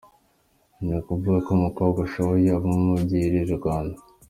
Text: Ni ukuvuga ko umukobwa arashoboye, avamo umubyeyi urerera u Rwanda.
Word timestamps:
Ni 0.83 0.91
ukuvuga 0.99 1.37
ko 1.45 1.49
umukobwa 1.57 1.97
arashoboye, 1.99 2.47
avamo 2.57 2.79
umubyeyi 2.85 3.25
urerera 3.27 3.51
u 3.57 3.59
Rwanda. 3.61 3.97